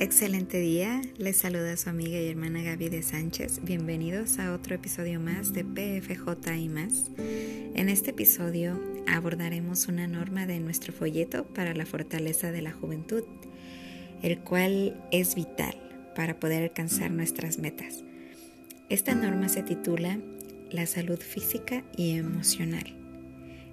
Excelente 0.00 0.58
día, 0.58 1.02
les 1.18 1.36
saluda 1.36 1.76
su 1.76 1.90
amiga 1.90 2.18
y 2.18 2.30
hermana 2.30 2.62
Gaby 2.62 2.88
de 2.88 3.02
Sánchez. 3.02 3.60
Bienvenidos 3.62 4.38
a 4.38 4.54
otro 4.54 4.74
episodio 4.74 5.20
más 5.20 5.52
de 5.52 5.62
PFJ 5.62 6.56
y 6.56 6.70
más. 6.70 7.10
En 7.18 7.90
este 7.90 8.12
episodio 8.12 8.80
abordaremos 9.06 9.88
una 9.88 10.06
norma 10.06 10.46
de 10.46 10.58
nuestro 10.58 10.94
folleto 10.94 11.44
para 11.44 11.74
la 11.74 11.84
fortaleza 11.84 12.50
de 12.50 12.62
la 12.62 12.72
juventud, 12.72 13.24
el 14.22 14.38
cual 14.38 14.98
es 15.12 15.34
vital 15.34 15.76
para 16.16 16.40
poder 16.40 16.62
alcanzar 16.62 17.10
nuestras 17.10 17.58
metas. 17.58 18.02
Esta 18.88 19.14
norma 19.14 19.50
se 19.50 19.62
titula 19.62 20.18
La 20.70 20.86
salud 20.86 21.20
física 21.20 21.84
y 21.94 22.12
emocional. 22.16 22.96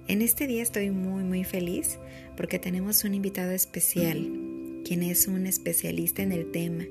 En 0.08 0.20
este 0.20 0.46
día 0.46 0.62
estoy 0.62 0.90
muy 0.90 1.24
muy 1.24 1.44
feliz 1.44 1.98
porque 2.36 2.58
tenemos 2.58 3.04
un 3.04 3.14
invitado 3.14 3.52
especial 3.52 4.47
quien 4.84 5.02
es 5.02 5.28
un 5.28 5.46
especialista 5.46 6.22
en 6.22 6.32
el 6.32 6.50
tema. 6.50 6.86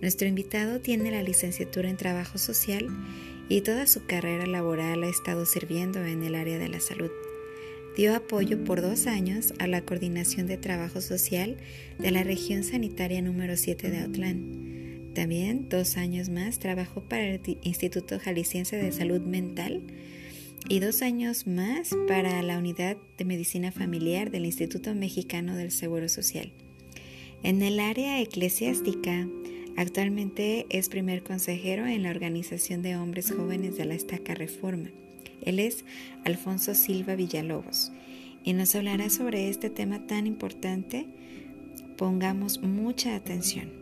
Nuestro 0.00 0.26
invitado 0.26 0.80
tiene 0.80 1.10
la 1.10 1.22
licenciatura 1.22 1.90
en 1.90 1.96
Trabajo 1.96 2.38
Social 2.38 2.88
y 3.48 3.60
toda 3.60 3.86
su 3.86 4.06
carrera 4.06 4.46
laboral 4.46 5.02
ha 5.02 5.08
estado 5.08 5.44
sirviendo 5.44 6.04
en 6.04 6.22
el 6.22 6.34
área 6.34 6.58
de 6.58 6.68
la 6.68 6.80
salud. 6.80 7.10
Dio 7.96 8.14
apoyo 8.14 8.64
por 8.64 8.80
dos 8.80 9.06
años 9.06 9.52
a 9.58 9.66
la 9.66 9.82
Coordinación 9.82 10.46
de 10.46 10.56
Trabajo 10.56 11.00
Social 11.00 11.56
de 11.98 12.10
la 12.12 12.22
región 12.22 12.62
sanitaria 12.62 13.20
número 13.20 13.56
7 13.56 13.90
de 13.90 13.98
Autlán. 13.98 15.12
También 15.14 15.68
dos 15.68 15.96
años 15.96 16.28
más 16.28 16.60
trabajó 16.60 17.02
para 17.02 17.26
el 17.26 17.40
Instituto 17.62 18.20
Jalisciense 18.20 18.76
de 18.76 18.92
Salud 18.92 19.20
Mental 19.20 19.82
y 20.68 20.78
dos 20.78 21.02
años 21.02 21.46
más 21.46 21.90
para 22.06 22.42
la 22.42 22.58
Unidad 22.58 22.96
de 23.18 23.24
Medicina 23.24 23.72
Familiar 23.72 24.30
del 24.30 24.46
Instituto 24.46 24.94
Mexicano 24.94 25.56
del 25.56 25.72
Seguro 25.72 26.08
Social. 26.08 26.52
En 27.42 27.62
el 27.62 27.80
área 27.80 28.20
eclesiástica, 28.20 29.26
actualmente 29.78 30.66
es 30.68 30.90
primer 30.90 31.22
consejero 31.22 31.86
en 31.86 32.02
la 32.02 32.10
Organización 32.10 32.82
de 32.82 32.96
Hombres 32.96 33.32
Jóvenes 33.34 33.78
de 33.78 33.86
la 33.86 33.94
Estaca 33.94 34.34
Reforma. 34.34 34.90
Él 35.40 35.58
es 35.58 35.86
Alfonso 36.26 36.74
Silva 36.74 37.14
Villalobos 37.14 37.92
y 38.44 38.52
nos 38.52 38.74
hablará 38.74 39.08
sobre 39.08 39.48
este 39.48 39.70
tema 39.70 40.06
tan 40.06 40.26
importante. 40.26 41.06
Pongamos 41.96 42.60
mucha 42.60 43.14
atención. 43.16 43.72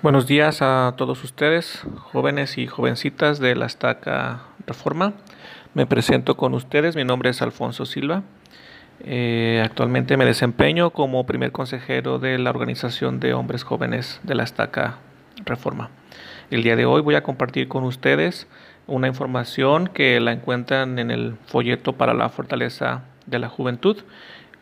Buenos 0.00 0.26
días 0.26 0.62
a 0.62 0.94
todos 0.96 1.22
ustedes, 1.22 1.82
jóvenes 2.12 2.56
y 2.56 2.66
jovencitas 2.66 3.40
de 3.40 3.54
la 3.56 3.66
Estaca 3.66 4.46
Reforma. 4.66 5.12
Me 5.78 5.86
presento 5.86 6.36
con 6.36 6.54
ustedes, 6.54 6.96
mi 6.96 7.04
nombre 7.04 7.30
es 7.30 7.40
Alfonso 7.40 7.86
Silva. 7.86 8.24
Eh, 9.04 9.62
actualmente 9.64 10.16
me 10.16 10.24
desempeño 10.24 10.90
como 10.90 11.24
primer 11.24 11.52
consejero 11.52 12.18
de 12.18 12.36
la 12.36 12.50
Organización 12.50 13.20
de 13.20 13.32
Hombres 13.32 13.62
Jóvenes 13.62 14.18
de 14.24 14.34
la 14.34 14.42
Estaca 14.42 14.96
Reforma. 15.44 15.90
El 16.50 16.64
día 16.64 16.74
de 16.74 16.84
hoy 16.84 17.00
voy 17.00 17.14
a 17.14 17.22
compartir 17.22 17.68
con 17.68 17.84
ustedes 17.84 18.48
una 18.88 19.06
información 19.06 19.86
que 19.86 20.18
la 20.18 20.32
encuentran 20.32 20.98
en 20.98 21.12
el 21.12 21.36
folleto 21.46 21.92
para 21.92 22.12
la 22.12 22.28
fortaleza 22.28 23.04
de 23.26 23.38
la 23.38 23.48
juventud. 23.48 23.98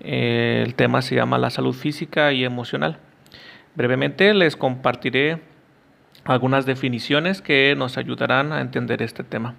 Eh, 0.01 0.63
el 0.67 0.75
tema 0.75 1.01
se 1.01 1.15
llama 1.15 1.39
la 1.39 1.49
salud 1.49 1.73
física 1.73 2.35
y 2.35 2.45
emocional. 2.45 2.99
Brevemente 3.75 4.35
les 4.35 4.55
compartiré 4.55 5.41
algunas 6.25 6.67
definiciones 6.67 7.41
que 7.41 7.75
nos 7.75 7.97
ayudarán 7.97 8.53
a 8.53 8.61
entender 8.61 9.01
este 9.01 9.25
tema. 9.25 9.55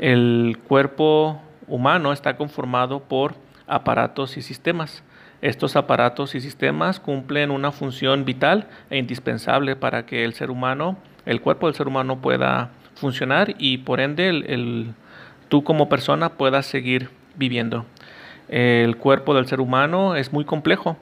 El 0.00 0.56
cuerpo 0.66 1.42
humano 1.68 2.14
está 2.14 2.38
conformado 2.38 3.00
por 3.00 3.34
aparatos 3.66 4.38
y 4.38 4.40
sistemas. 4.42 5.04
Estos 5.42 5.76
aparatos 5.76 6.34
y 6.34 6.40
sistemas 6.40 6.98
cumplen 6.98 7.50
una 7.50 7.70
función 7.70 8.24
vital 8.24 8.66
e 8.88 8.96
indispensable 8.96 9.76
para 9.76 10.06
que 10.06 10.24
el 10.24 10.32
ser 10.32 10.50
humano, 10.50 10.96
el 11.26 11.42
cuerpo 11.42 11.66
del 11.66 11.74
ser 11.74 11.86
humano 11.86 12.22
pueda 12.22 12.70
funcionar 12.94 13.54
y 13.58 13.76
por 13.76 14.00
ende 14.00 14.94
tú 15.50 15.64
como 15.64 15.90
persona 15.90 16.30
puedas 16.30 16.64
seguir 16.64 17.10
viviendo. 17.36 17.84
El 18.48 18.96
cuerpo 18.96 19.34
del 19.34 19.48
ser 19.48 19.60
humano 19.60 20.16
es 20.16 20.32
muy 20.32 20.46
complejo, 20.46 20.96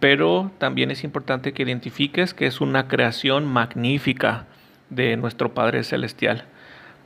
pero 0.00 0.52
también 0.56 0.90
es 0.90 1.04
importante 1.04 1.52
que 1.52 1.64
identifiques 1.64 2.32
que 2.32 2.46
es 2.46 2.62
una 2.62 2.88
creación 2.88 3.44
magnífica 3.44 4.46
de 4.88 5.18
nuestro 5.18 5.52
Padre 5.52 5.84
Celestial. 5.84 6.46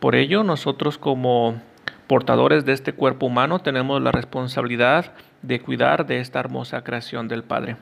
Por 0.02 0.16
ello, 0.16 0.42
nosotros 0.42 0.98
como 0.98 1.62
portadores 2.08 2.64
de 2.64 2.72
este 2.72 2.92
cuerpo 2.92 3.26
humano 3.26 3.60
tenemos 3.60 4.02
la 4.02 4.10
responsabilidad 4.10 5.12
de 5.42 5.60
cuidar 5.60 6.06
de 6.06 6.18
esta 6.18 6.40
hermosa 6.40 6.82
creación 6.82 7.28
del 7.28 7.44
Padre. 7.44 7.76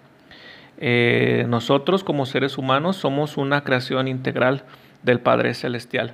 Eh, 0.76 1.46
nosotros 1.48 2.04
como 2.04 2.26
seres 2.26 2.58
humanos 2.58 2.96
somos 2.96 3.38
una 3.38 3.64
creación 3.64 4.06
integral 4.06 4.64
del 5.02 5.20
Padre 5.20 5.54
Celestial. 5.54 6.12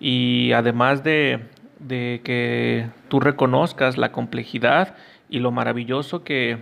Y 0.00 0.52
además 0.52 1.04
de, 1.04 1.40
de 1.80 2.22
que 2.24 2.88
tú 3.08 3.20
reconozcas 3.20 3.98
la 3.98 4.10
complejidad 4.10 4.94
y 5.28 5.40
lo 5.40 5.50
maravilloso 5.50 6.24
que, 6.24 6.60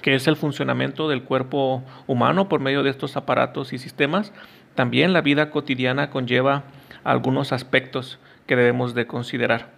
que 0.00 0.14
es 0.14 0.28
el 0.28 0.36
funcionamiento 0.36 1.08
del 1.08 1.24
cuerpo 1.24 1.82
humano 2.06 2.48
por 2.48 2.60
medio 2.60 2.84
de 2.84 2.90
estos 2.90 3.16
aparatos 3.16 3.72
y 3.72 3.78
sistemas, 3.78 4.32
también 4.76 5.12
la 5.12 5.22
vida 5.22 5.50
cotidiana 5.50 6.08
conlleva 6.08 6.62
algunos 7.06 7.52
aspectos 7.52 8.18
que 8.46 8.56
debemos 8.56 8.94
de 8.94 9.06
considerar. 9.06 9.70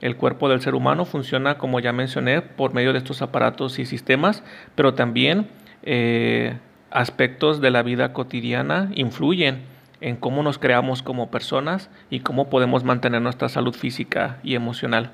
El 0.00 0.16
cuerpo 0.16 0.48
del 0.48 0.62
ser 0.62 0.74
humano 0.74 1.04
funciona, 1.04 1.58
como 1.58 1.78
ya 1.78 1.92
mencioné, 1.92 2.40
por 2.40 2.72
medio 2.72 2.92
de 2.92 2.98
estos 2.98 3.20
aparatos 3.20 3.78
y 3.78 3.84
sistemas, 3.84 4.42
pero 4.74 4.94
también 4.94 5.48
eh, 5.82 6.56
aspectos 6.90 7.60
de 7.60 7.70
la 7.70 7.82
vida 7.82 8.14
cotidiana 8.14 8.90
influyen 8.94 9.62
en 10.00 10.16
cómo 10.16 10.42
nos 10.42 10.58
creamos 10.58 11.02
como 11.02 11.30
personas 11.30 11.90
y 12.08 12.20
cómo 12.20 12.48
podemos 12.48 12.82
mantener 12.82 13.20
nuestra 13.20 13.50
salud 13.50 13.74
física 13.74 14.38
y 14.42 14.54
emocional. 14.54 15.12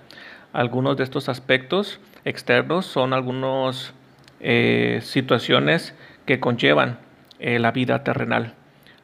Algunos 0.53 0.97
de 0.97 1.03
estos 1.03 1.29
aspectos 1.29 1.99
externos 2.25 2.87
son 2.87 3.13
algunas 3.13 3.93
eh, 4.39 5.01
situaciones 5.03 5.97
que 6.27 6.39
conllevan 6.39 7.01
eh, 7.41 7.59
la 7.59 7.73
vida 7.73 8.05
terrenal. 8.05 8.55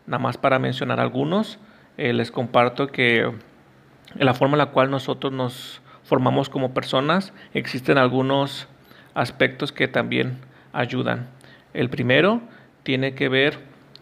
Nada 0.06 0.23
más 0.23 0.37
para 0.37 0.61
mencionar 0.61 1.00
algunos, 1.00 1.59
eh, 1.97 2.12
les 2.12 2.30
comparto 2.30 2.88
que 2.88 3.20
en 3.20 4.26
la 4.26 4.34
forma 4.34 4.54
en 4.54 4.58
la 4.58 4.66
cual 4.66 4.91
nosotros 4.91 5.32
nos 5.32 5.82
formamos 6.04 6.48
como 6.48 6.75
personas 6.75 7.32
existen 7.54 7.98
algunos 7.98 8.69
aspectos 9.14 9.72
que 9.72 9.88
también 9.88 10.38
ayudan. 10.72 11.28
El 11.75 11.91
primero 11.91 12.41
tiene 12.82 13.14
que 13.14 13.28
ver 13.28 13.58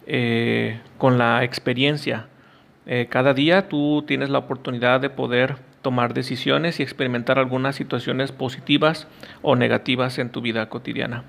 eh, 0.07 0.79
con 0.97 1.17
la 1.17 1.43
experiencia. 1.43 2.27
Eh, 2.85 3.07
cada 3.09 3.33
día 3.33 3.69
tú 3.69 4.03
tienes 4.07 4.29
la 4.29 4.39
oportunidad 4.39 4.99
de 4.99 5.09
poder 5.09 5.57
tomar 5.81 6.13
decisiones 6.13 6.79
y 6.79 6.83
experimentar 6.83 7.39
algunas 7.39 7.75
situaciones 7.75 8.31
positivas 8.31 9.07
o 9.41 9.55
negativas 9.55 10.17
en 10.19 10.29
tu 10.29 10.41
vida 10.41 10.69
cotidiana. 10.69 11.23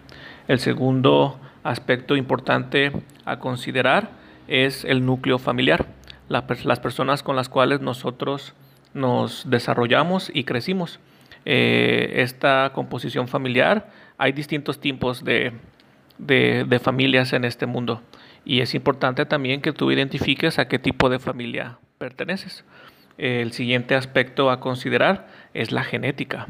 El 0.48 0.58
segundo 0.58 1.38
aspecto 1.62 2.16
importante 2.16 2.92
a 3.24 3.38
considerar 3.38 4.10
es 4.48 4.84
el 4.84 5.06
núcleo 5.06 5.38
familiar 5.38 5.86
las 6.28 6.80
personas 6.80 7.22
con 7.22 7.36
las 7.36 7.48
cuales 7.48 7.80
nosotros 7.80 8.54
nos 8.94 9.48
desarrollamos 9.48 10.30
y 10.32 10.44
crecimos. 10.44 11.00
Eh, 11.44 12.14
esta 12.16 12.70
composición 12.74 13.28
familiar, 13.28 13.90
hay 14.18 14.32
distintos 14.32 14.80
tipos 14.80 15.24
de, 15.24 15.52
familias 16.80 17.32
en 17.32 17.44
este 17.44 17.66
mundo 17.66 18.00
y 18.44 18.60
es 18.60 18.74
importante 18.74 19.26
también 19.26 19.60
que 19.60 19.72
tú 19.72 19.90
identifiques 19.90 20.58
a 20.58 20.68
qué 20.68 20.78
tipo 20.78 21.08
de 21.08 21.18
familia 21.18 21.78
perteneces. 21.98 22.64
El 23.18 23.52
siguiente 23.52 23.94
aspecto 23.94 24.50
a 24.50 24.60
considerar 24.60 25.28
es 25.54 25.72
la 25.72 25.82
genética. 25.82 26.48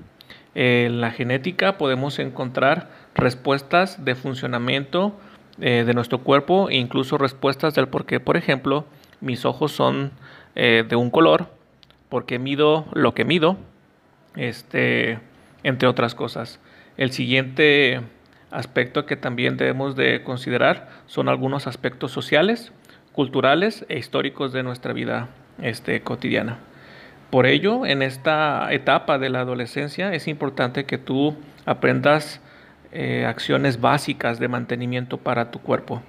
En 0.54 1.00
la 1.00 1.10
genética 1.10 1.78
podemos 1.78 2.18
encontrar 2.18 2.90
respuestas 3.14 4.04
de 4.04 4.14
funcionamiento 4.14 5.18
eh, 5.60 5.84
de 5.86 5.94
nuestro 5.94 6.18
cuerpo 6.18 6.68
e 6.68 6.76
incluso 6.76 7.18
respuestas 7.18 7.74
del 7.74 7.88
por 7.88 8.04
qué, 8.04 8.20
por 8.20 8.36
ejemplo, 8.36 8.86
mis 9.22 9.46
ojos 9.46 9.72
son 9.72 10.10
eh, 10.54 10.84
de 10.86 10.96
un 10.96 11.10
color, 11.10 11.46
porque 12.10 12.38
mido 12.38 12.84
lo 12.92 13.14
que 13.14 13.24
mido, 13.24 13.56
este, 14.36 15.18
entre 15.62 15.88
otras 15.88 16.14
cosas. 16.14 16.60
El 16.98 17.12
siguiente 17.12 18.02
aspecto 18.50 19.06
que 19.06 19.16
también 19.16 19.56
debemos 19.56 19.96
de 19.96 20.22
considerar 20.22 20.90
son 21.06 21.30
algunos 21.30 21.66
aspectos 21.66 22.12
sociales, 22.12 22.72
culturales 23.12 23.86
e 23.88 23.98
históricos 23.98 24.52
de 24.52 24.62
nuestra 24.62 24.92
vida 24.92 25.28
este, 25.62 26.02
cotidiana. 26.02 26.58
Por 27.30 27.46
ello, 27.46 27.86
en 27.86 28.02
esta 28.02 28.70
etapa 28.72 29.18
de 29.18 29.30
la 29.30 29.40
adolescencia 29.40 30.12
es 30.12 30.28
importante 30.28 30.84
que 30.84 30.98
tú 30.98 31.34
aprendas 31.64 32.42
eh, 32.92 33.24
acciones 33.24 33.80
básicas 33.80 34.38
de 34.38 34.48
mantenimiento 34.48 35.16
para 35.16 35.50
tu 35.50 35.60
cuerpo. 35.60 36.02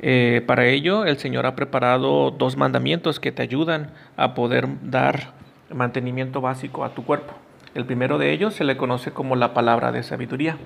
Eh, 0.00 0.42
para 0.46 0.66
ello, 0.66 1.04
el 1.04 1.18
Señor 1.18 1.46
ha 1.46 1.56
preparado 1.56 2.30
dos 2.30 2.56
mandamientos 2.56 3.18
que 3.20 3.32
te 3.32 3.42
ayudan 3.42 3.90
a 4.16 4.34
poder 4.34 4.68
dar 4.82 5.32
mantenimiento 5.72 6.40
básico 6.40 6.84
a 6.84 6.90
tu 6.90 7.04
cuerpo. 7.04 7.34
El 7.74 7.84
primero 7.84 8.18
de 8.18 8.32
ellos 8.32 8.54
se 8.54 8.64
le 8.64 8.76
conoce 8.76 9.10
como 9.10 9.36
la 9.36 9.54
palabra 9.54 9.92
de 9.92 10.02
sabiduría. 10.02 10.56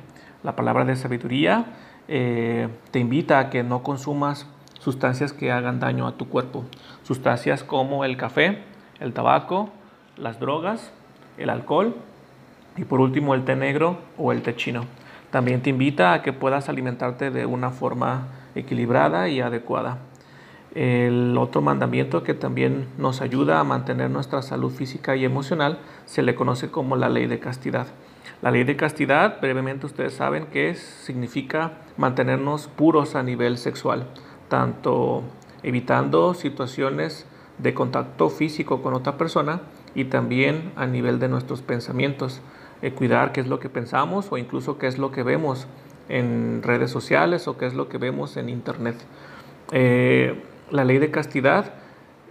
La 0.42 0.56
palabra 0.56 0.84
de 0.84 0.96
sabiduría 0.96 1.66
eh, 2.08 2.68
te 2.90 2.98
invita 2.98 3.38
a 3.38 3.50
que 3.50 3.62
no 3.62 3.82
consumas 3.82 4.46
sustancias 4.78 5.32
que 5.32 5.52
hagan 5.52 5.80
daño 5.80 6.06
a 6.06 6.16
tu 6.16 6.28
cuerpo. 6.28 6.64
Sustancias 7.02 7.62
como 7.62 8.04
el 8.04 8.16
café, 8.16 8.58
el 8.98 9.12
tabaco, 9.12 9.70
las 10.16 10.40
drogas, 10.40 10.92
el 11.38 11.50
alcohol 11.50 11.96
y 12.76 12.84
por 12.84 13.00
último 13.00 13.34
el 13.34 13.44
té 13.44 13.56
negro 13.56 13.98
o 14.16 14.32
el 14.32 14.42
té 14.42 14.56
chino. 14.56 14.84
También 15.30 15.62
te 15.62 15.70
invita 15.70 16.12
a 16.12 16.22
que 16.22 16.32
puedas 16.32 16.68
alimentarte 16.68 17.30
de 17.30 17.46
una 17.46 17.70
forma 17.70 18.28
equilibrada 18.54 19.28
y 19.28 19.40
adecuada. 19.40 19.98
El 20.74 21.36
otro 21.36 21.62
mandamiento 21.62 22.22
que 22.22 22.34
también 22.34 22.86
nos 22.96 23.20
ayuda 23.20 23.58
a 23.58 23.64
mantener 23.64 24.10
nuestra 24.10 24.40
salud 24.42 24.70
física 24.70 25.16
y 25.16 25.24
emocional 25.24 25.78
se 26.06 26.22
le 26.22 26.36
conoce 26.36 26.70
como 26.70 26.94
la 26.96 27.08
ley 27.08 27.26
de 27.26 27.40
castidad. 27.40 27.88
La 28.40 28.50
ley 28.50 28.64
de 28.64 28.76
castidad, 28.76 29.40
brevemente 29.40 29.86
ustedes 29.86 30.14
saben 30.14 30.46
que 30.46 30.74
significa 30.74 31.72
mantenernos 31.96 32.68
puros 32.68 33.16
a 33.16 33.22
nivel 33.22 33.58
sexual, 33.58 34.06
tanto 34.48 35.24
evitando 35.62 36.34
situaciones 36.34 37.26
de 37.58 37.74
contacto 37.74 38.30
físico 38.30 38.80
con 38.80 38.94
otra 38.94 39.18
persona 39.18 39.62
y 39.94 40.04
también 40.04 40.72
a 40.76 40.86
nivel 40.86 41.18
de 41.18 41.28
nuestros 41.28 41.62
pensamientos, 41.62 42.40
eh, 42.80 42.92
cuidar 42.92 43.32
qué 43.32 43.40
es 43.40 43.46
lo 43.46 43.58
que 43.58 43.68
pensamos 43.68 44.28
o 44.30 44.38
incluso 44.38 44.78
qué 44.78 44.86
es 44.86 44.98
lo 44.98 45.10
que 45.10 45.22
vemos 45.22 45.66
en 46.10 46.62
redes 46.62 46.90
sociales 46.90 47.48
o 47.48 47.56
qué 47.56 47.66
es 47.66 47.74
lo 47.74 47.88
que 47.88 47.96
vemos 47.96 48.36
en 48.36 48.48
internet. 48.48 48.96
Eh, 49.72 50.42
la 50.70 50.84
ley 50.84 50.98
de 50.98 51.10
castidad 51.10 51.72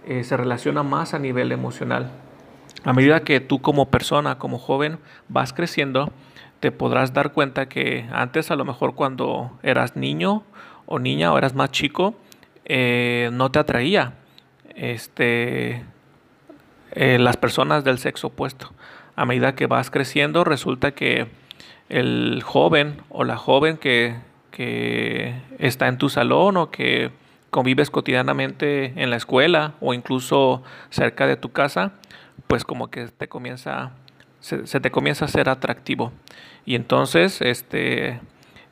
eh, 0.06 0.22
se 0.22 0.36
relaciona 0.36 0.82
más 0.82 1.14
a 1.14 1.18
nivel 1.18 1.50
emocional. 1.50 2.10
A 2.84 2.92
medida 2.92 3.20
que 3.20 3.40
tú 3.40 3.60
como 3.60 3.90
persona, 3.90 4.38
como 4.38 4.58
joven, 4.58 4.98
vas 5.28 5.52
creciendo, 5.52 6.12
te 6.60 6.70
podrás 6.72 7.12
dar 7.12 7.32
cuenta 7.32 7.68
que 7.68 8.06
antes 8.12 8.50
a 8.50 8.56
lo 8.56 8.64
mejor 8.64 8.94
cuando 8.94 9.58
eras 9.62 9.96
niño 9.96 10.44
o 10.86 10.98
niña 10.98 11.32
o 11.32 11.38
eras 11.38 11.54
más 11.54 11.70
chico, 11.70 12.14
eh, 12.66 13.30
no 13.32 13.50
te 13.50 13.58
atraía 13.58 14.14
este, 14.74 15.84
las 16.94 17.36
personas 17.36 17.84
del 17.84 17.98
sexo 17.98 18.28
opuesto. 18.28 18.72
A 19.16 19.24
medida 19.24 19.54
que 19.54 19.66
vas 19.66 19.90
creciendo, 19.90 20.44
resulta 20.44 20.92
que 20.92 21.28
el 21.90 22.42
joven 22.42 23.02
o 23.10 23.24
la 23.24 23.36
joven 23.36 23.76
que, 23.76 24.16
que 24.50 25.34
está 25.58 25.88
en 25.88 25.98
tu 25.98 26.08
salón 26.08 26.56
o 26.56 26.70
que 26.70 27.10
convives 27.50 27.90
cotidianamente 27.90 28.94
en 28.96 29.10
la 29.10 29.16
escuela 29.16 29.74
o 29.80 29.92
incluso 29.92 30.62
cerca 30.88 31.26
de 31.26 31.36
tu 31.36 31.50
casa, 31.50 31.92
pues 32.46 32.64
como 32.64 32.90
que 32.90 33.06
te 33.08 33.28
comienza, 33.28 33.90
se, 34.38 34.80
te 34.80 34.90
comienza 34.90 35.26
a 35.26 35.28
ser 35.28 35.48
atractivo. 35.48 36.12
Y 36.64 36.76
entonces, 36.76 37.40
este, 37.42 38.20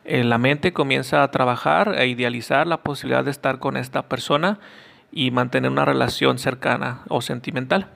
eh, 0.04 0.24
la 0.24 0.38
mente 0.38 0.72
comienza 0.72 1.22
a 1.22 1.30
trabajar, 1.30 1.90
a 1.90 2.04
idealizar 2.04 2.66
la 2.66 2.82
posibilidad 2.82 3.24
de 3.24 3.32
estar 3.32 3.58
con 3.58 3.76
esta 3.76 4.08
persona 4.08 4.60
y 5.10 5.30
mantener 5.30 5.70
una 5.70 5.84
relación 5.84 6.38
cercana 6.38 7.02
o 7.08 7.20
sentimental. 7.20 7.88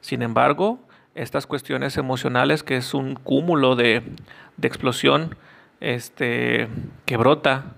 Sin 0.00 0.22
embargo, 0.22 0.80
estas 1.14 1.46
cuestiones 1.46 1.96
emocionales, 1.96 2.62
que 2.62 2.76
es 2.76 2.94
un 2.94 3.14
cúmulo 3.14 3.76
de, 3.76 4.02
de 4.56 4.68
explosión 4.68 5.36
este, 5.80 6.68
que 7.06 7.16
brota 7.16 7.76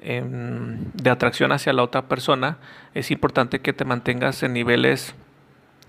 Em, 0.00 0.92
de 0.94 1.10
atracción 1.10 1.50
hacia 1.50 1.72
la 1.72 1.82
otra 1.82 2.02
persona, 2.02 2.58
es 2.94 3.10
importante 3.10 3.60
que 3.60 3.72
te 3.72 3.84
mantengas 3.84 4.44
en 4.44 4.52
niveles 4.52 5.16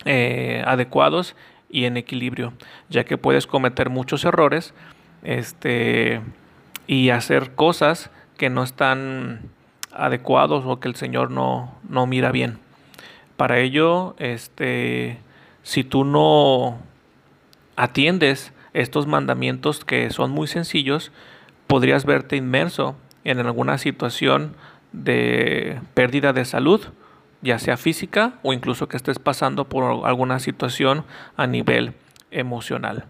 eh, 0.06 0.63
adecuados 0.65 1.36
y 1.69 1.86
en 1.86 1.95
equilibrio, 1.95 2.53
ya 2.89 3.03
que 3.03 3.19
puedes 3.19 3.45
cometer 3.45 3.91
muchos 3.91 4.25
errores 4.25 4.74
este, 5.21 6.21
y 6.88 7.12
hacer 7.12 7.53
cosas 7.53 8.09
que 8.36 8.50
no 8.50 8.63
están 8.63 9.51
adecuados 9.91 10.63
o 10.65 10.80
que 10.80 10.88
el 10.88 10.95
Señor 10.95 11.30
no, 11.30 11.75
no 11.88 12.07
mira 12.07 12.31
bien. 12.31 12.57
Para 13.38 13.59
ello, 13.59 14.15
este, 14.18 15.19
si 15.63 15.83
tú 15.83 16.03
no 16.03 16.79
atiendes 17.75 18.53
estos 18.73 19.07
mandamientos 19.07 19.85
que 19.85 20.09
son 20.09 20.31
muy 20.31 20.47
sencillos, 20.47 21.11
podrías 21.67 22.06
verte 22.06 22.35
inmerso 22.35 22.95
en 23.23 23.39
alguna 23.39 23.77
situación 23.77 24.56
de 24.91 25.79
pérdida 25.94 26.33
de 26.33 26.45
salud, 26.45 26.81
ya 27.41 27.59
sea 27.59 27.77
física 27.77 28.33
o 28.44 28.53
incluso 28.53 28.88
que 28.88 28.97
estés 28.97 29.19
pasando 29.19 29.65
por 29.69 30.06
alguna 30.06 30.39
situación 30.39 31.06
a 31.38 31.47
nivel 31.47 31.94
emocional. 32.31 33.05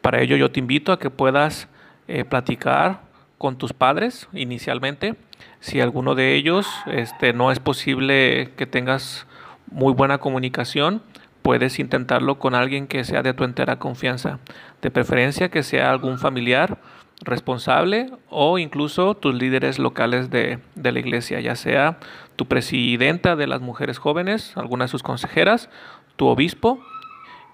Para 0.00 0.20
ello 0.20 0.36
yo 0.36 0.50
te 0.50 0.60
invito 0.60 0.92
a 0.92 0.98
que 0.98 1.10
puedas 1.10 1.68
eh, 2.08 2.24
platicar 2.24 3.00
con 3.38 3.56
tus 3.56 3.72
padres 3.72 4.28
inicialmente. 4.32 5.16
Si 5.60 5.80
alguno 5.80 6.14
de 6.14 6.34
ellos 6.34 6.66
este, 6.86 7.32
no 7.32 7.50
es 7.50 7.58
posible 7.58 8.52
que 8.56 8.66
tengas 8.66 9.26
muy 9.70 9.92
buena 9.92 10.18
comunicación, 10.18 11.02
puedes 11.44 11.78
intentarlo 11.78 12.38
con 12.38 12.54
alguien 12.54 12.86
que 12.86 13.04
sea 13.04 13.22
de 13.22 13.34
tu 13.34 13.44
entera 13.44 13.78
confianza. 13.78 14.38
De 14.80 14.90
preferencia 14.90 15.50
que 15.50 15.62
sea 15.62 15.90
algún 15.90 16.18
familiar 16.18 16.78
responsable 17.20 18.10
o 18.30 18.58
incluso 18.58 19.14
tus 19.14 19.34
líderes 19.34 19.78
locales 19.78 20.30
de, 20.30 20.58
la 20.74 20.98
iglesia, 20.98 21.40
ya 21.40 21.54
sea 21.54 21.98
tu 22.36 22.46
presidenta 22.46 23.36
de 23.36 23.46
las 23.46 23.60
mujeres 23.60 23.98
jóvenes, 23.98 24.56
alguna 24.56 24.86
de 24.86 24.88
sus 24.88 25.02
consejeras, 25.02 25.68
tu 26.16 26.28
obispo 26.28 26.82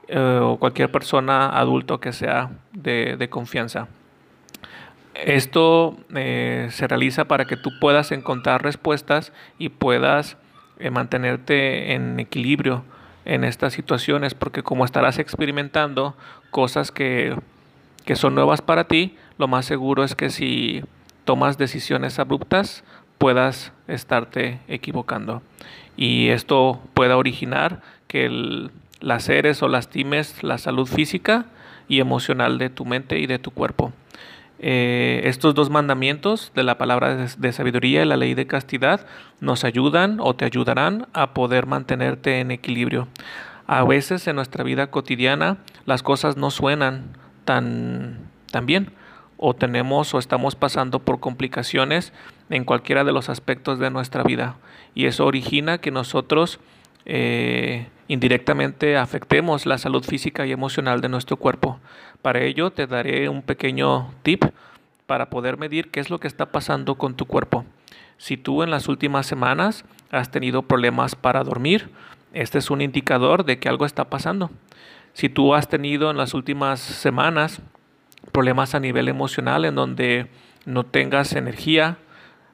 eh, 0.06 0.38
o 0.40 0.56
cualquier 0.58 0.92
persona 0.92 1.58
adulto 1.58 1.98
que 1.98 2.12
sea 2.12 2.52
de, 2.72 3.28
confianza. 3.28 3.88
Esto 5.14 5.96
eh, 6.14 6.68
se 6.70 6.86
realiza 6.86 7.24
para 7.24 7.44
que 7.44 7.56
tú 7.56 7.70
puedas 7.80 8.12
encontrar 8.12 8.62
respuestas 8.62 9.32
y 9.58 9.70
puedas 9.70 10.36
eh, 10.78 10.90
mantenerte 10.90 11.92
en 11.92 12.20
equilibrio 12.20 12.84
en 13.30 13.44
estas 13.44 13.72
situaciones, 13.72 14.34
porque 14.34 14.64
como 14.64 14.84
estarás 14.84 15.20
experimentando 15.20 16.16
cosas 16.50 16.90
que, 16.90 17.36
que 18.04 18.16
son 18.16 18.34
nuevas 18.34 18.60
para 18.60 18.88
ti, 18.88 19.16
lo 19.38 19.46
más 19.46 19.66
seguro 19.66 20.02
es 20.02 20.16
que 20.16 20.30
si 20.30 20.82
tomas 21.24 21.56
decisiones 21.56 22.18
abruptas 22.18 22.82
puedas 23.18 23.72
estarte 23.86 24.58
equivocando. 24.66 25.42
Y 25.96 26.30
esto 26.30 26.80
pueda 26.92 27.16
originar 27.16 27.82
que 28.08 28.26
el, 28.26 28.72
laceres 28.98 29.62
o 29.62 29.68
lastimes 29.68 30.42
la 30.42 30.58
salud 30.58 30.86
física 30.86 31.46
y 31.88 32.00
emocional 32.00 32.58
de 32.58 32.68
tu 32.68 32.84
mente 32.84 33.20
y 33.20 33.28
de 33.28 33.38
tu 33.38 33.52
cuerpo. 33.52 33.92
Eh, 34.62 35.22
estos 35.24 35.54
dos 35.54 35.70
mandamientos 35.70 36.52
de 36.54 36.62
la 36.64 36.76
palabra 36.76 37.16
de, 37.16 37.52
sabiduría 37.52 38.02
y 38.02 38.04
la 38.04 38.18
ley 38.18 38.34
de 38.34 38.46
castidad 38.46 39.06
nos 39.40 39.64
ayudan 39.64 40.18
o 40.20 40.36
te 40.36 40.44
ayudarán 40.44 41.08
a 41.14 41.32
poder 41.32 41.64
mantenerte 41.64 42.40
en 42.40 42.50
equilibrio. 42.50 43.08
A 43.66 43.84
veces 43.84 44.26
en 44.26 44.36
nuestra 44.36 44.62
vida 44.62 44.90
cotidiana 44.90 45.56
las 45.86 46.02
cosas 46.02 46.36
no 46.36 46.50
suenan 46.50 47.16
tan, 47.46 48.18
tan 48.52 48.66
bien 48.66 48.92
o 49.38 49.54
tenemos 49.54 50.12
o 50.12 50.18
estamos 50.18 50.56
pasando 50.56 50.98
por 50.98 51.20
complicaciones 51.20 52.12
en 52.50 52.64
cualquiera 52.64 53.02
de 53.04 53.12
los 53.12 53.30
aspectos 53.30 53.78
de 53.78 53.90
nuestra 53.90 54.22
vida. 54.24 54.56
Y 54.94 55.06
eso 55.06 55.24
origina 55.24 55.78
que 55.78 55.90
nosotros 55.90 56.60
eh, 57.04 57.86
indirectamente 58.08 58.96
afectemos 58.96 59.66
la 59.66 59.78
salud 59.78 60.04
física 60.04 60.46
y 60.46 60.52
emocional 60.52 61.00
de 61.00 61.08
nuestro 61.08 61.36
cuerpo. 61.36 61.78
Para 62.22 62.42
ello 62.42 62.70
te 62.70 62.86
daré 62.86 63.28
un 63.28 63.42
pequeño 63.42 64.12
tip 64.22 64.44
para 65.06 65.30
poder 65.30 65.56
medir 65.56 65.90
qué 65.90 66.00
es 66.00 66.10
lo 66.10 66.20
que 66.20 66.28
está 66.28 66.46
pasando 66.52 66.96
con 66.96 67.14
tu 67.14 67.26
cuerpo. 67.26 67.64
Si 68.18 68.36
tú 68.36 68.62
en 68.62 68.70
las 68.70 68.88
últimas 68.88 69.26
semanas 69.26 69.84
has 70.10 70.30
tenido 70.30 70.62
problemas 70.62 71.14
para 71.14 71.42
dormir, 71.42 71.90
este 72.32 72.58
es 72.58 72.70
un 72.70 72.80
indicador 72.80 73.44
de 73.44 73.58
que 73.58 73.68
algo 73.68 73.86
está 73.86 74.10
pasando. 74.10 74.50
Si 75.14 75.28
tú 75.28 75.54
has 75.54 75.68
tenido 75.68 76.10
en 76.10 76.16
las 76.16 76.34
últimas 76.34 76.80
semanas 76.80 77.62
problemas 78.32 78.74
a 78.74 78.80
nivel 78.80 79.08
emocional 79.08 79.64
en 79.64 79.74
donde 79.74 80.28
no 80.66 80.84
tengas 80.84 81.32
energía, 81.32 81.98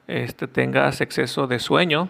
este, 0.07 0.47
tengas 0.47 1.01
exceso 1.01 1.47
de 1.47 1.59
sueño, 1.59 2.09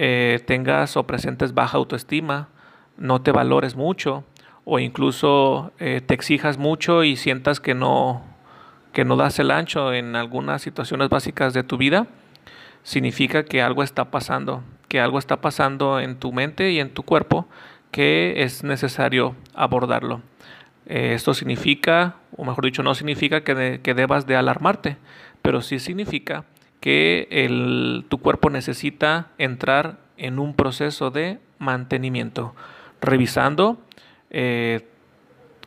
eh, 0.00 0.38
tengas 0.46 0.96
o 0.96 1.08
presentes 1.08 1.54
baja 1.54 1.76
autoestima, 1.76 2.48
no 2.96 3.20
te 3.20 3.32
valores 3.32 3.74
mucho 3.74 4.22
o 4.64 4.78
incluso 4.78 5.72
eh, 5.80 6.00
te 6.00 6.14
exijas 6.14 6.56
mucho 6.56 7.02
y 7.02 7.16
sientas 7.16 7.58
que 7.58 7.74
no, 7.74 8.22
que 8.92 9.04
no 9.04 9.16
das 9.16 9.40
el 9.40 9.50
ancho 9.50 9.92
en 9.92 10.14
algunas 10.14 10.62
situaciones 10.62 11.08
básicas 11.08 11.52
de 11.52 11.64
tu 11.64 11.78
vida, 11.78 12.06
significa 12.84 13.44
que 13.44 13.60
algo 13.60 13.82
está 13.82 14.12
pasando, 14.12 14.62
que 14.86 15.00
algo 15.00 15.18
está 15.18 15.40
pasando 15.40 15.98
en 15.98 16.16
tu 16.16 16.32
mente 16.32 16.70
y 16.70 16.78
en 16.78 16.90
tu 16.90 17.02
cuerpo 17.02 17.48
que 17.90 18.44
es 18.44 18.62
necesario 18.62 19.34
abordarlo. 19.52 20.20
Eh, 20.86 21.14
esto 21.14 21.34
significa, 21.34 22.14
o 22.36 22.44
mejor 22.44 22.64
dicho, 22.64 22.84
no 22.84 22.94
significa 22.94 23.42
que, 23.42 23.94
debas 23.94 24.26
de 24.26 24.36
alarmarte, 24.36 24.96
pero 25.42 25.60
sí 25.60 25.80
significa 25.80 26.44
que 26.80 28.04
tu 28.08 28.18
cuerpo 28.18 28.50
necesita 28.50 29.28
entrar 29.38 29.98
en 30.16 30.38
un 30.38 30.54
proceso 30.54 31.10
de 31.10 31.38
mantenimiento, 31.58 32.54
revisando 33.00 33.78
eh, 34.30 34.86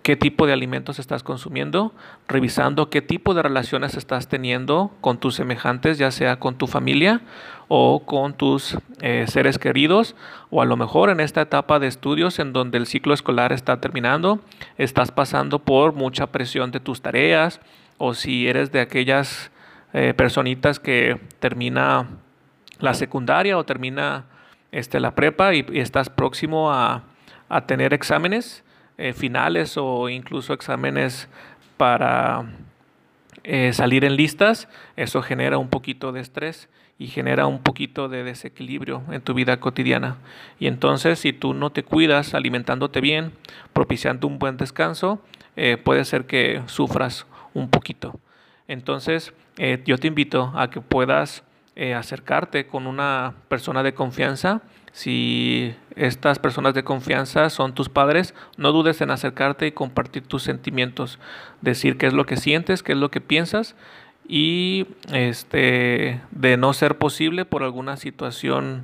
qué 0.03 0.15
tipo 0.15 0.47
de 0.47 0.53
alimentos 0.53 0.99
estás 0.99 1.23
consumiendo, 1.23 1.93
revisando 2.27 2.89
qué 2.89 3.01
tipo 3.01 3.33
de 3.33 3.43
relaciones 3.43 3.95
estás 3.95 4.27
teniendo 4.27 4.91
con 5.01 5.19
tus 5.19 5.35
semejantes, 5.35 5.97
ya 5.97 6.11
sea 6.11 6.39
con 6.39 6.55
tu 6.57 6.67
familia 6.67 7.21
o 7.67 8.03
con 8.05 8.33
tus 8.33 8.77
eh, 9.01 9.25
seres 9.27 9.59
queridos, 9.59 10.15
o 10.49 10.61
a 10.61 10.65
lo 10.65 10.75
mejor 10.75 11.09
en 11.09 11.19
esta 11.19 11.41
etapa 11.41 11.79
de 11.79 11.87
estudios 11.87 12.39
en 12.39 12.51
donde 12.51 12.77
el 12.77 12.87
ciclo 12.87 13.13
escolar 13.13 13.53
está 13.53 13.79
terminando, 13.79 14.39
estás 14.77 15.11
pasando 15.11 15.59
por 15.59 15.93
mucha 15.93 16.27
presión 16.27 16.71
de 16.71 16.79
tus 16.79 17.01
tareas, 17.01 17.61
o 17.97 18.13
si 18.13 18.47
eres 18.47 18.71
de 18.71 18.81
aquellas 18.81 19.50
eh, 19.93 20.13
personitas 20.13 20.79
que 20.79 21.19
termina 21.39 22.07
la 22.79 22.93
secundaria 22.93 23.57
o 23.57 23.65
termina 23.65 24.25
este, 24.71 25.01
la 25.01 25.15
prepa 25.15 25.53
y, 25.53 25.65
estás 25.73 26.09
próximo 26.09 26.71
a, 26.71 27.03
tener 27.65 27.93
exámenes 27.93 28.63
eh, 28.97 29.11
finales 29.11 29.75
o 29.75 30.07
incluso 30.07 30.53
exámenes 30.53 31.27
para 31.75 32.45
eh, 33.43 33.73
salir 33.73 34.05
en 34.05 34.15
listas, 34.15 34.69
eso 34.95 35.21
genera 35.21 35.57
un 35.57 35.67
poquito 35.67 36.13
de 36.13 36.21
estrés 36.21 36.69
y 36.97 37.07
genera 37.07 37.47
un 37.47 37.61
poquito 37.61 38.07
de 38.07 38.23
desequilibrio 38.23 39.03
en 39.11 39.19
tu 39.19 39.33
vida 39.33 39.59
cotidiana. 39.59 40.15
Y 40.59 40.67
entonces 40.67 41.19
si 41.19 41.33
tú 41.33 41.53
no 41.53 41.71
te 41.71 41.83
cuidas 41.83 42.33
alimentándote 42.33 43.01
bien, 43.01 43.33
propiciando 43.73 44.27
un 44.27 44.39
buen 44.39 44.55
descanso, 44.55 45.21
puede 45.83 46.05
ser 46.05 46.25
que 46.25 46.61
sufras 46.67 47.27
un 47.53 47.69
poquito. 47.69 48.17
Entonces 48.71 49.33
yo 49.85 49.97
te 49.97 50.07
invito 50.07 50.51
a 50.55 50.69
que 50.69 50.81
puedas 50.81 51.43
acercarte 51.95 52.67
con 52.67 52.87
una 52.87 53.33
persona 53.49 53.83
de 53.83 53.93
confianza 53.93 54.61
si 54.91 55.73
estas 55.95 56.39
personas 56.39 56.73
de 56.73 56.83
confianza 56.83 57.49
son 57.49 57.73
tus 57.73 57.89
padres, 57.89 58.33
no 58.57 58.71
dudes 58.71 58.99
en 59.01 59.11
acercarte 59.11 59.67
y 59.67 59.71
compartir 59.71 60.23
tus 60.23 60.43
sentimientos, 60.43 61.17
decir 61.61 61.97
qué 61.97 62.07
es 62.07 62.13
lo 62.13 62.25
que 62.25 62.37
sientes, 62.37 62.83
qué 62.83 62.91
es 62.91 62.97
lo 62.97 63.09
que 63.09 63.21
piensas 63.21 63.75
y 64.27 64.87
este 65.13 66.21
de 66.31 66.57
no 66.57 66.73
ser 66.73 66.97
posible 66.97 67.45
por 67.45 67.63
alguna 67.63 67.95
situación 67.95 68.83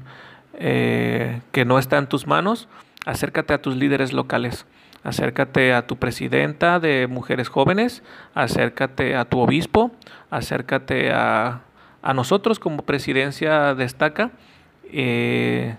eh, 0.54 1.42
que 1.52 1.66
no 1.66 1.78
está 1.78 1.98
en 1.98 2.08
tus 2.08 2.26
manos, 2.26 2.70
acércate 3.06 3.54
a 3.54 3.62
tus 3.62 3.76
líderes 3.76 4.14
locales. 4.14 4.66
Acércate 5.08 5.74
a 5.74 5.88
tu 5.88 5.96
presidenta 5.96 6.82
de 6.82 7.08
mujeres 7.08 7.48
jóvenes, 7.48 8.04
acércate 8.34 9.16
a 9.16 9.24
tu 9.24 9.40
obispo, 9.40 9.90
acércate 10.30 11.14
a, 11.14 11.62
a 12.02 12.14
nosotros 12.14 12.60
como 12.60 12.84
presidencia 12.84 13.74
destaca. 13.74 14.32
Eh, 14.92 15.78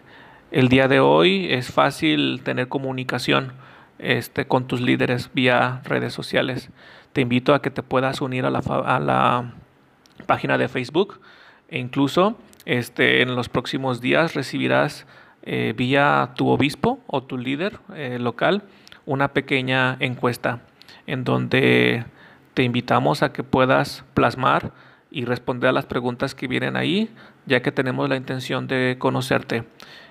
el 0.51 0.71
día 0.71 0.89
de 0.89 1.01
hoy 1.01 1.47
es 1.53 1.71
fácil 1.71 2.41
tener 2.43 2.69
comunicación 2.69 3.53
este, 3.99 4.47
con 4.47 4.67
tus 4.67 4.81
líderes 4.81 5.31
vía 5.35 5.83
redes 5.85 6.15
sociales. 6.15 6.71
Te 7.13 7.21
invito 7.21 7.53
a 7.53 7.61
que 7.61 7.71
te 7.71 7.83
puedas 7.83 8.23
unir 8.23 8.47
a 8.47 8.51
la, 8.51 8.61
a 8.61 8.99
la 8.99 9.53
página 10.25 10.57
de 10.57 10.69
Facebook 10.69 11.21
e 11.69 11.79
incluso 11.79 12.39
este, 12.65 13.21
en 13.21 13.37
los 13.37 13.51
próximos 13.51 14.01
días 14.01 14.33
recibirás 14.33 15.07
eh, 15.43 15.75
vía 15.77 16.31
tu 16.35 16.49
obispo 16.49 16.99
o 17.07 17.23
tu 17.23 17.37
líder 17.37 17.79
eh, 17.95 18.19
local 18.19 18.63
una 19.09 19.29
pequeña 19.29 19.97
encuesta 20.01 20.61
en 21.07 21.25
donde 21.25 22.05
te 22.53 22.63
invitamos 22.63 23.23
a 23.23 23.33
que 23.33 23.43
puedas 23.43 24.05
plasmar 24.13 24.71
y 25.11 25.25
responder 25.25 25.71
a 25.71 25.73
las 25.73 25.87
preguntas 25.87 26.35
que 26.35 26.47
vienen 26.47 26.77
ahí, 26.77 27.11
ya 27.47 27.63
que 27.63 27.73
tenemos 27.73 28.07
la 28.11 28.17
intención 28.17 28.67
de 28.67 28.97
conocerte. 28.99 29.65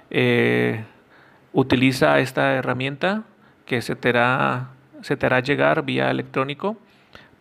Eh, 0.09 0.83
utiliza 1.53 2.19
esta 2.19 2.55
herramienta 2.55 3.23
que 3.67 3.83
se 3.83 3.95
te, 3.95 4.09
hará, 4.09 4.71
se 5.01 5.15
te 5.15 5.27
hará 5.27 5.41
llegar 5.41 5.85
vía 5.85 6.09
electrónico 6.09 6.75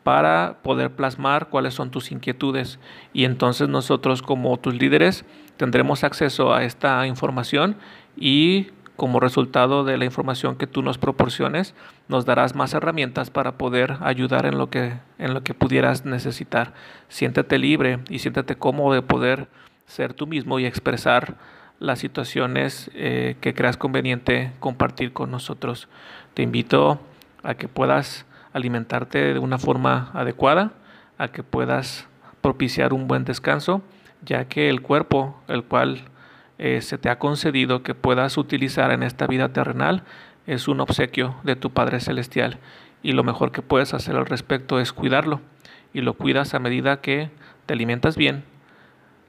para 0.03 0.59
poder 0.63 0.91
plasmar 0.91 1.49
cuáles 1.49 1.73
son 1.73 1.91
tus 1.91 2.13
inquietudes 2.13 2.79
y 3.15 3.25
entonces 3.25 3.69
nosotros 3.71 4.21
como 4.21 4.59
tus 4.59 4.75
líderes 4.75 5.25
tendremos 5.57 6.05
acceso 6.05 6.53
a 6.53 6.65
esta 6.65 7.07
información 7.07 7.77
y 8.15 8.69
como 8.97 9.21
resultado 9.21 9.85
de 9.85 9.99
la 9.99 10.05
información 10.05 10.57
que 10.57 10.67
tú 10.67 10.83
nos 10.83 10.99
proporciones 10.99 11.75
nos 12.09 12.25
darás 12.25 12.55
más 12.55 12.75
herramientas 12.75 13.31
para 13.31 13.59
poder 13.59 13.99
ayudar 14.01 14.47
en 14.47 14.59
lo 14.59 14.71
que 14.71 14.95
en 15.19 15.35
lo 15.35 15.43
que 15.43 15.55
pudieras 15.55 16.05
necesitar. 16.05 16.73
Siéntete 17.09 17.59
libre 17.59 18.01
y 18.09 18.19
siéntete 18.19 18.57
cómodo 18.57 18.95
de 18.95 19.03
poder 19.03 19.49
ser 19.87 20.15
tú 20.15 20.27
mismo 20.27 20.59
y 20.59 20.67
expresar 20.67 21.37
las 21.79 21.99
situaciones 21.99 22.91
eh, 22.95 23.37
que 23.41 23.55
creas 23.55 23.77
conveniente 23.77 24.53
compartir 24.61 25.13
con 25.13 25.31
nosotros. 25.31 25.89
Te 26.35 26.43
invito 26.43 27.01
a 27.43 27.55
que 27.55 27.69
puedas 27.69 28.27
alimentarte 28.53 29.35
de 29.35 29.39
una 29.39 29.59
forma 29.59 30.11
adecuada, 30.15 30.73
a 31.19 31.29
que 31.29 31.43
puedas 31.43 32.09
propiciar 32.41 32.93
un 32.93 33.07
buen 33.09 33.25
descanso, 33.25 33.83
ya 34.23 34.47
que 34.47 34.71
el 34.71 34.81
cuerpo, 34.81 35.41
el 35.49 35.65
cual 35.65 36.05
eh, 36.59 36.81
se 36.81 36.99
te 36.99 37.09
ha 37.11 37.19
concedido 37.19 37.83
que 37.83 37.95
puedas 37.95 38.39
utilizar 38.39 38.91
en 38.91 39.03
esta 39.03 39.27
vida 39.27 39.53
terrenal, 39.53 40.05
es 40.47 40.69
un 40.69 40.81
obsequio 40.81 41.37
de 41.43 41.57
tu 41.57 41.71
Padre 41.71 42.01
Celestial 42.01 42.59
y 43.03 43.13
lo 43.13 43.25
mejor 43.25 43.53
que 43.53 43.63
puedes 43.63 43.95
hacer 43.95 44.17
al 44.17 44.27
respecto 44.27 44.81
es 44.81 44.93
cuidarlo 44.93 45.41
y 45.93 46.01
lo 46.01 46.15
cuidas 46.15 46.55
a 46.55 46.59
medida 46.59 47.01
que 47.01 47.31
te 47.67 47.75
alimentas 47.75 48.17
bien, 48.17 48.45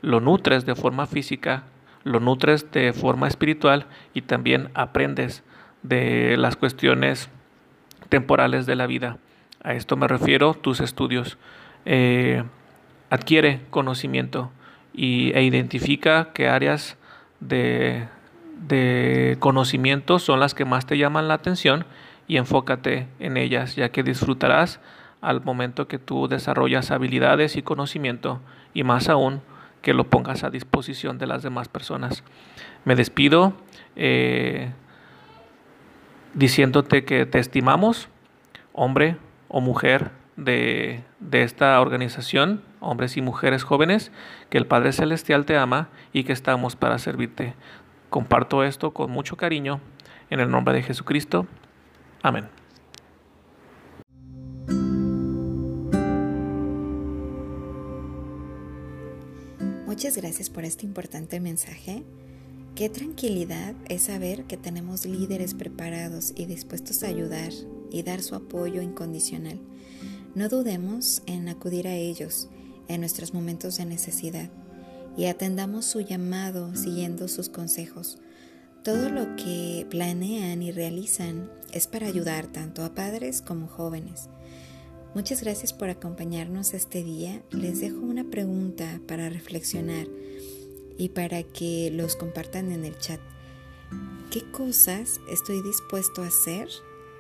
lo 0.02 0.20
nutres 0.20 0.66
de 0.66 0.76
forma 0.76 1.08
física 1.08 1.64
lo 2.08 2.20
nutres 2.20 2.72
de 2.72 2.94
forma 2.94 3.28
espiritual 3.28 3.86
y 4.14 4.22
también 4.22 4.70
aprendes 4.74 5.44
de 5.84 6.38
las 6.38 6.56
cuestiones 6.56 7.30
temporales 8.10 8.66
de 8.66 8.76
la 8.76 8.88
vida. 8.88 9.18
A 9.64 9.74
esto 9.74 9.98
me 9.98 10.08
refiero 10.08 10.54
tus 10.54 10.80
estudios. 10.80 11.38
Eh, 11.86 12.44
adquiere 13.10 13.62
conocimiento 13.70 14.52
y, 14.94 15.32
e 15.34 15.44
identifica 15.44 16.32
qué 16.34 16.48
áreas 16.48 16.97
de, 17.40 18.08
de 18.68 19.38
conocimiento 19.40 20.20
son 20.20 20.40
las 20.40 20.54
que 20.54 20.66
más 20.66 20.86
te 20.86 20.98
llaman 20.98 21.28
la 21.28 21.36
atención 21.36 21.86
y 22.28 22.38
enfócate 22.38 23.08
en 23.20 23.38
ellas, 23.38 23.76
ya 23.76 23.90
que 23.90 24.04
disfrutarás 24.04 24.80
al 25.22 25.44
momento 25.44 25.88
que 25.88 26.00
tú 26.00 26.28
desarrollas 26.28 26.92
habilidades 26.92 27.56
y 27.56 27.62
conocimiento 27.62 28.42
y 28.74 28.84
más 28.84 29.10
aún 29.10 29.42
que 29.82 29.94
lo 29.94 30.10
pongas 30.10 30.44
a 30.44 30.50
disposición 30.50 31.18
de 31.18 31.28
las 31.28 31.44
demás 31.44 31.70
personas. 31.70 32.24
Me 32.84 32.96
despido 32.96 33.54
eh, 33.96 34.72
diciéndote 36.34 37.06
que 37.06 37.26
te 37.26 37.40
estimamos, 37.40 38.10
hombre 38.74 39.18
o 39.48 39.62
mujer 39.62 40.12
de, 40.36 41.04
de 41.20 41.44
esta 41.44 41.80
organización, 41.80 42.62
hombres 42.80 43.18
y 43.18 43.22
mujeres 43.22 43.64
jóvenes, 43.64 44.12
que 44.50 44.58
el 44.58 44.68
Padre 44.68 44.92
Celestial 44.94 45.46
te 45.46 45.58
ama 45.58 45.90
y 46.14 46.24
que 46.24 46.34
estamos 46.34 46.76
para 46.76 47.00
servirte. 47.00 47.56
Comparto 48.10 48.64
esto 48.64 48.92
con 48.92 49.12
mucho 49.12 49.36
cariño 49.38 49.82
en 50.30 50.40
el 50.40 50.50
nombre 50.50 50.74
de 50.74 50.84
Jesucristo. 50.84 51.48
Amén. 52.22 52.50
Muchas 59.86 60.16
gracias 60.16 60.50
por 60.50 60.64
este 60.64 60.86
importante 60.86 61.40
mensaje. 61.40 62.04
Qué 62.76 62.90
tranquilidad 62.90 63.74
es 63.90 64.04
saber 64.04 64.44
que 64.44 64.56
tenemos 64.56 65.08
líderes 65.08 65.56
preparados 65.56 66.34
y 66.36 66.46
dispuestos 66.46 67.02
a 67.02 67.08
ayudar 67.08 67.50
y 67.90 68.04
dar 68.04 68.22
su 68.22 68.36
apoyo 68.36 68.84
incondicional. 68.84 69.60
No 70.36 70.50
dudemos 70.50 71.24
en 71.26 71.50
acudir 71.50 71.88
a 71.88 71.96
ellos 71.96 72.48
en 72.88 73.02
nuestros 73.02 73.34
momentos 73.34 73.78
de 73.78 73.86
necesidad 73.86 74.50
y 75.18 75.26
atendamos 75.26 75.86
su 75.86 76.02
llamado 76.02 76.76
siguiendo 76.76 77.28
sus 77.28 77.50
consejos. 77.50 78.20
Todo 78.84 79.10
lo 79.10 79.36
que 79.36 79.86
planean 79.90 80.62
y 80.62 80.72
realizan 80.72 81.50
es 81.74 81.88
para 81.88 82.08
ayudar 82.08 82.48
tanto 82.48 82.86
a 82.86 82.94
padres 82.94 83.42
como 83.42 83.68
jóvenes. 83.68 84.30
Muchas 85.14 85.42
gracias 85.42 85.74
por 85.74 85.90
acompañarnos 85.90 86.74
este 86.74 87.04
día. 87.04 87.42
Les 87.50 87.82
dejo 87.82 88.00
una 88.00 88.24
pregunta 88.24 89.02
para 89.08 89.30
reflexionar 89.30 90.08
y 90.98 91.10
para 91.10 91.44
que 91.44 91.92
los 91.92 92.16
compartan 92.16 92.72
en 92.72 92.86
el 92.86 92.98
chat. 93.00 93.20
¿Qué 94.32 94.44
cosas 94.52 95.20
estoy 95.32 95.62
dispuesto 95.64 96.22
a 96.22 96.28
hacer 96.28 96.70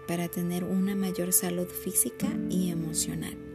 para 0.08 0.28
tener 0.28 0.64
una 0.64 0.96
mayor 0.96 1.34
salud 1.34 1.68
física 1.68 2.28
y 2.50 2.70
emocional? 2.70 3.47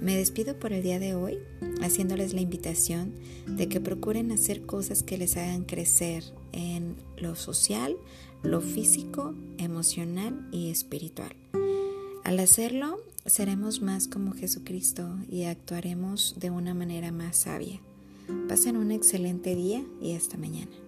Me 0.00 0.16
despido 0.16 0.58
por 0.58 0.72
el 0.72 0.82
día 0.82 0.98
de 0.98 1.14
hoy 1.14 1.38
haciéndoles 1.82 2.34
la 2.34 2.40
invitación 2.40 3.14
de 3.46 3.68
que 3.68 3.80
procuren 3.80 4.30
hacer 4.30 4.66
cosas 4.66 5.02
que 5.02 5.18
les 5.18 5.36
hagan 5.36 5.64
crecer 5.64 6.24
en 6.52 6.96
lo 7.16 7.34
social, 7.34 7.96
lo 8.42 8.60
físico, 8.60 9.34
emocional 9.58 10.48
y 10.52 10.70
espiritual. 10.70 11.34
Al 12.24 12.38
hacerlo, 12.40 12.98
seremos 13.24 13.80
más 13.82 14.08
como 14.08 14.32
Jesucristo 14.32 15.16
y 15.30 15.44
actuaremos 15.44 16.36
de 16.38 16.50
una 16.50 16.74
manera 16.74 17.12
más 17.12 17.36
sabia. 17.36 17.80
Pasen 18.48 18.76
un 18.76 18.90
excelente 18.90 19.54
día 19.54 19.84
y 20.00 20.14
hasta 20.14 20.36
mañana. 20.36 20.85